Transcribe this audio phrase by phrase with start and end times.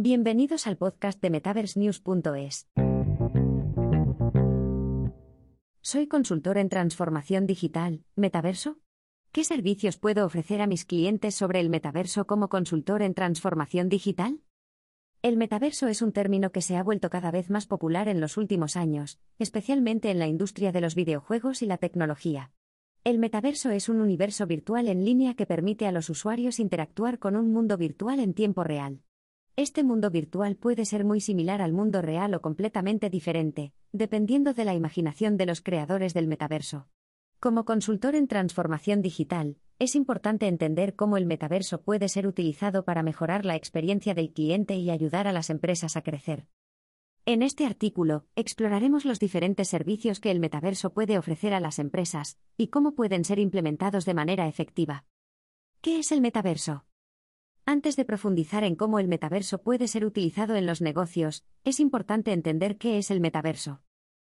[0.00, 2.68] Bienvenidos al podcast de MetaverseNews.es.
[5.80, 8.78] Soy consultor en transformación digital, ¿metaverso?
[9.32, 14.40] ¿Qué servicios puedo ofrecer a mis clientes sobre el metaverso como consultor en transformación digital?
[15.20, 18.36] El metaverso es un término que se ha vuelto cada vez más popular en los
[18.36, 22.52] últimos años, especialmente en la industria de los videojuegos y la tecnología.
[23.02, 27.34] El metaverso es un universo virtual en línea que permite a los usuarios interactuar con
[27.34, 29.02] un mundo virtual en tiempo real.
[29.58, 34.64] Este mundo virtual puede ser muy similar al mundo real o completamente diferente, dependiendo de
[34.64, 36.86] la imaginación de los creadores del metaverso.
[37.40, 43.02] Como consultor en transformación digital, es importante entender cómo el metaverso puede ser utilizado para
[43.02, 46.46] mejorar la experiencia del cliente y ayudar a las empresas a crecer.
[47.26, 52.38] En este artículo, exploraremos los diferentes servicios que el metaverso puede ofrecer a las empresas
[52.56, 55.04] y cómo pueden ser implementados de manera efectiva.
[55.80, 56.84] ¿Qué es el metaverso?
[57.70, 62.32] Antes de profundizar en cómo el metaverso puede ser utilizado en los negocios, es importante
[62.32, 63.82] entender qué es el metaverso.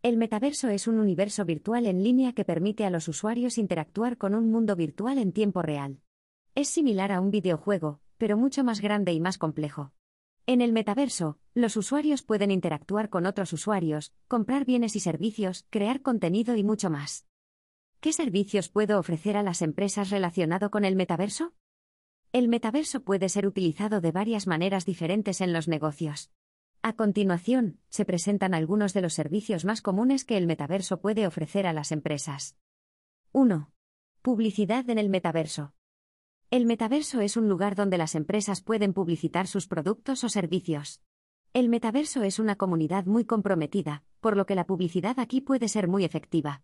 [0.00, 4.34] El metaverso es un universo virtual en línea que permite a los usuarios interactuar con
[4.34, 6.00] un mundo virtual en tiempo real.
[6.54, 9.92] Es similar a un videojuego, pero mucho más grande y más complejo.
[10.46, 16.00] En el metaverso, los usuarios pueden interactuar con otros usuarios, comprar bienes y servicios, crear
[16.00, 17.26] contenido y mucho más.
[18.00, 21.52] ¿Qué servicios puedo ofrecer a las empresas relacionado con el metaverso?
[22.32, 26.30] El metaverso puede ser utilizado de varias maneras diferentes en los negocios.
[26.82, 31.66] A continuación, se presentan algunos de los servicios más comunes que el metaverso puede ofrecer
[31.66, 32.56] a las empresas.
[33.32, 33.70] 1.
[34.22, 35.72] Publicidad en el metaverso.
[36.50, 41.02] El metaverso es un lugar donde las empresas pueden publicitar sus productos o servicios.
[41.52, 45.88] El metaverso es una comunidad muy comprometida, por lo que la publicidad aquí puede ser
[45.88, 46.62] muy efectiva.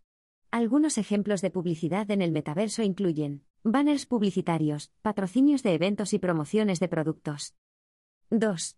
[0.51, 6.81] Algunos ejemplos de publicidad en el metaverso incluyen banners publicitarios, patrocinios de eventos y promociones
[6.81, 7.55] de productos.
[8.31, 8.77] 2.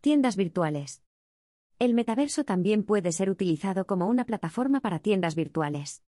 [0.00, 1.02] Tiendas virtuales.
[1.78, 6.02] El metaverso también puede ser utilizado como una plataforma para tiendas virtuales.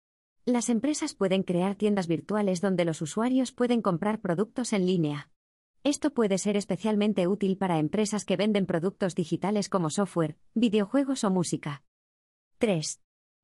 [0.44, 5.30] Las empresas pueden crear tiendas virtuales donde los usuarios pueden comprar productos en línea.
[5.84, 11.30] Esto puede ser especialmente útil para empresas que venden productos digitales como software, videojuegos o
[11.30, 11.82] música.
[12.58, 13.00] 3.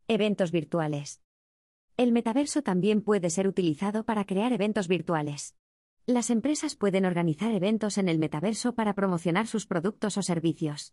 [0.08, 1.23] Eventos virtuales.
[1.96, 5.54] El metaverso también puede ser utilizado para crear eventos virtuales.
[6.06, 10.92] Las empresas pueden organizar eventos en el metaverso para promocionar sus productos o servicios.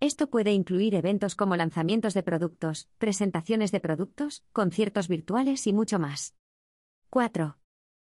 [0.00, 5.98] Esto puede incluir eventos como lanzamientos de productos, presentaciones de productos, conciertos virtuales y mucho
[5.98, 6.34] más.
[7.10, 7.58] 4.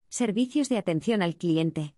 [0.08, 1.96] Servicios de atención al cliente.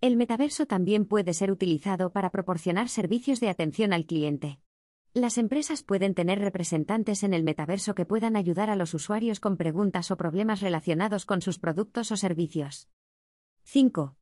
[0.00, 4.60] El metaverso también puede ser utilizado para proporcionar servicios de atención al cliente.
[5.14, 9.56] Las empresas pueden tener representantes en el metaverso que puedan ayudar a los usuarios con
[9.56, 12.88] preguntas o problemas relacionados con sus productos o servicios.
[13.62, 14.16] 5.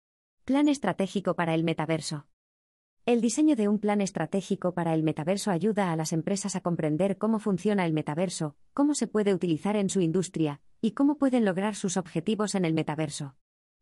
[0.45, 2.27] Plan estratégico para el metaverso.
[3.07, 7.17] El diseño de un plan estratégico para el metaverso ayuda a las empresas a comprender
[7.17, 11.75] cómo funciona el metaverso, cómo se puede utilizar en su industria, y cómo pueden lograr
[11.75, 13.35] sus objetivos en el metaverso.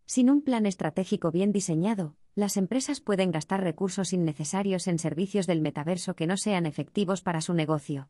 [0.06, 5.60] Sin un plan estratégico bien diseñado, las empresas pueden gastar recursos innecesarios en servicios del
[5.60, 8.08] metaverso que no sean efectivos para su negocio.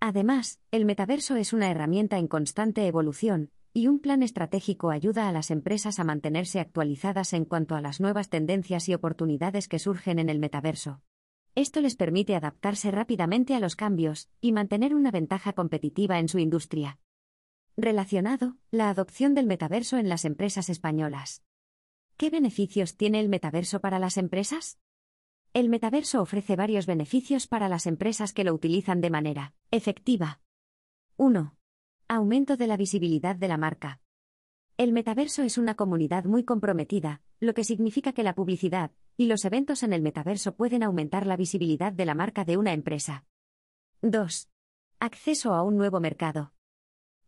[0.00, 5.32] Además, el metaverso es una herramienta en constante evolución, y un plan estratégico ayuda a
[5.32, 10.18] las empresas a mantenerse actualizadas en cuanto a las nuevas tendencias y oportunidades que surgen
[10.18, 11.00] en el metaverso.
[11.54, 16.38] Esto les permite adaptarse rápidamente a los cambios y mantener una ventaja competitiva en su
[16.38, 16.98] industria.
[17.76, 21.42] Relacionado, la adopción del metaverso en las empresas españolas.
[22.16, 24.78] ¿Qué beneficios tiene el metaverso para las empresas?
[25.54, 30.40] El metaverso ofrece varios beneficios para las empresas que lo utilizan de manera efectiva.
[31.16, 31.56] 1.
[32.08, 34.00] Aumento de la visibilidad de la marca.
[34.78, 39.44] El metaverso es una comunidad muy comprometida, lo que significa que la publicidad y los
[39.44, 43.26] eventos en el metaverso pueden aumentar la visibilidad de la marca de una empresa.
[44.00, 44.48] 2.
[45.00, 46.54] Acceso a un nuevo mercado.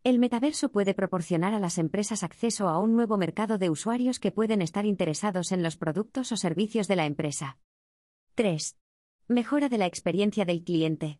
[0.05, 4.31] El metaverso puede proporcionar a las empresas acceso a un nuevo mercado de usuarios que
[4.31, 7.57] pueden estar interesados en los productos o servicios de la empresa.
[8.35, 8.77] 3.
[9.27, 11.19] Mejora de la experiencia del cliente.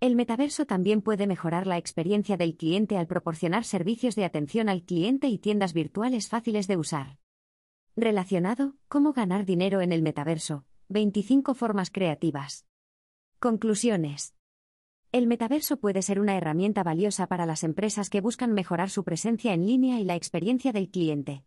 [0.00, 4.84] El metaverso también puede mejorar la experiencia del cliente al proporcionar servicios de atención al
[4.84, 7.18] cliente y tiendas virtuales fáciles de usar.
[7.94, 10.64] Relacionado, ¿cómo ganar dinero en el metaverso?
[10.88, 12.64] 25 formas creativas.
[13.38, 14.37] Conclusiones.
[15.10, 19.54] El metaverso puede ser una herramienta valiosa para las empresas que buscan mejorar su presencia
[19.54, 21.44] en línea y la experiencia del cliente.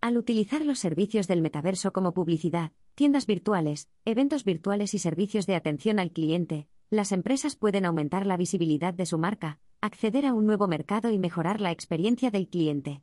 [0.00, 5.56] Al utilizar los servicios del metaverso como publicidad, tiendas virtuales, eventos virtuales y servicios de
[5.56, 10.46] atención al cliente, las empresas pueden aumentar la visibilidad de su marca, acceder a un
[10.46, 13.02] nuevo mercado y mejorar la experiencia del cliente.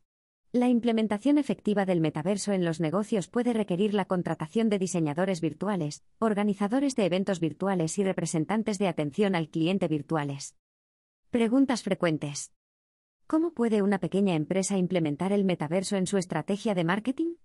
[0.51, 6.03] La implementación efectiva del metaverso en los negocios puede requerir la contratación de diseñadores virtuales,
[6.17, 10.55] organizadores de eventos virtuales y representantes de atención al cliente virtuales.
[11.29, 12.51] Preguntas frecuentes.
[13.27, 17.35] ¿Cómo puede una pequeña empresa implementar el metaverso en su estrategia de marketing?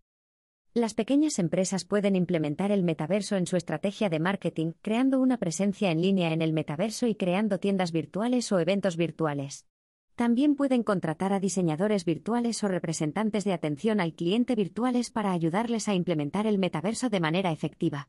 [0.72, 5.90] Las pequeñas empresas pueden implementar el metaverso en su estrategia de marketing, creando una presencia
[5.90, 9.66] en línea en el metaverso y creando tiendas virtuales o eventos virtuales.
[10.14, 15.88] También pueden contratar a diseñadores virtuales o representantes de atención al cliente virtuales para ayudarles
[15.88, 18.08] a implementar el metaverso de manera efectiva.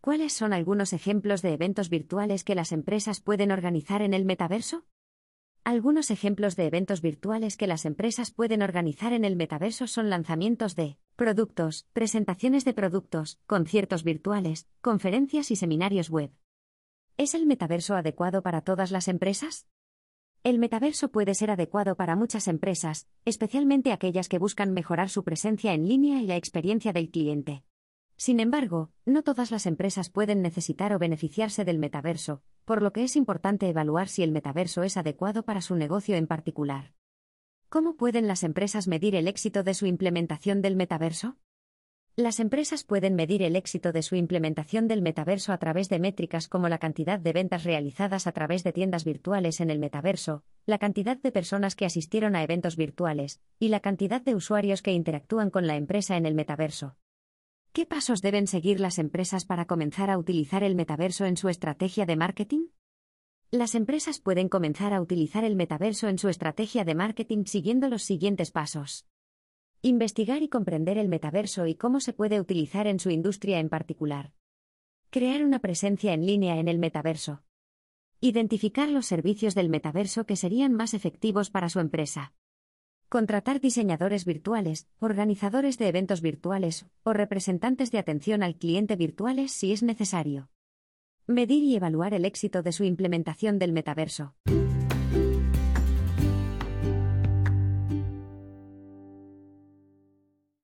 [0.00, 4.86] ¿Cuáles son algunos ejemplos de eventos virtuales que las empresas pueden organizar en el metaverso?
[5.62, 10.74] Algunos ejemplos de eventos virtuales que las empresas pueden organizar en el metaverso son lanzamientos
[10.74, 16.32] de productos, presentaciones de productos, conciertos virtuales, conferencias y seminarios web.
[17.18, 19.68] ¿Es el metaverso adecuado para todas las empresas?
[20.42, 25.74] El metaverso puede ser adecuado para muchas empresas, especialmente aquellas que buscan mejorar su presencia
[25.74, 27.62] en línea y la experiencia del cliente.
[28.16, 33.04] Sin embargo, no todas las empresas pueden necesitar o beneficiarse del metaverso, por lo que
[33.04, 36.94] es importante evaluar si el metaverso es adecuado para su negocio en particular.
[37.68, 41.36] ¿Cómo pueden las empresas medir el éxito de su implementación del metaverso?
[42.16, 46.48] Las empresas pueden medir el éxito de su implementación del metaverso a través de métricas
[46.48, 50.78] como la cantidad de ventas realizadas a través de tiendas virtuales en el metaverso, la
[50.78, 55.50] cantidad de personas que asistieron a eventos virtuales, y la cantidad de usuarios que interactúan
[55.50, 56.96] con la empresa en el metaverso.
[57.72, 62.06] ¿Qué pasos deben seguir las empresas para comenzar a utilizar el metaverso en su estrategia
[62.06, 62.66] de marketing?
[63.52, 68.02] Las empresas pueden comenzar a utilizar el metaverso en su estrategia de marketing siguiendo los
[68.02, 69.06] siguientes pasos.
[69.82, 74.34] Investigar y comprender el metaverso y cómo se puede utilizar en su industria en particular.
[75.08, 77.42] Crear una presencia en línea en el metaverso.
[78.20, 82.34] Identificar los servicios del metaverso que serían más efectivos para su empresa.
[83.08, 89.72] Contratar diseñadores virtuales, organizadores de eventos virtuales o representantes de atención al cliente virtuales si
[89.72, 90.50] es necesario.
[91.26, 94.34] Medir y evaluar el éxito de su implementación del metaverso.